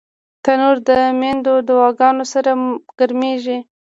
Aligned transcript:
تنور 0.43 0.77
د 0.87 0.89
میندو 1.19 1.53
دعاګانو 1.67 2.23
سره 2.33 2.51
ګرمېږي 2.99 3.57